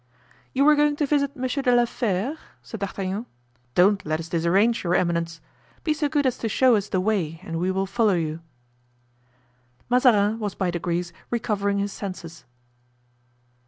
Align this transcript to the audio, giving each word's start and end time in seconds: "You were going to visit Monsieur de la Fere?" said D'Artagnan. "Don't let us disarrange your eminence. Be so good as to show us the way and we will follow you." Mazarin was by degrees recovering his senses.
"You 0.51 0.65
were 0.65 0.75
going 0.75 0.95
to 0.95 1.05
visit 1.05 1.35
Monsieur 1.37 1.61
de 1.61 1.75
la 1.75 1.85
Fere?" 1.85 2.35
said 2.63 2.79
D'Artagnan. 2.79 3.27
"Don't 3.75 4.03
let 4.03 4.19
us 4.19 4.29
disarrange 4.29 4.83
your 4.83 4.95
eminence. 4.95 5.41
Be 5.83 5.93
so 5.93 6.09
good 6.09 6.25
as 6.25 6.39
to 6.39 6.49
show 6.49 6.75
us 6.75 6.89
the 6.89 6.99
way 6.99 7.39
and 7.43 7.59
we 7.59 7.69
will 7.69 7.85
follow 7.85 8.15
you." 8.15 8.39
Mazarin 9.91 10.39
was 10.39 10.55
by 10.55 10.71
degrees 10.71 11.13
recovering 11.29 11.77
his 11.77 11.93
senses. 11.93 12.45